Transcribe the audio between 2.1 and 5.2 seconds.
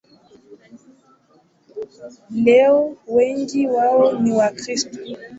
Leo wengi wao ni Wakristo.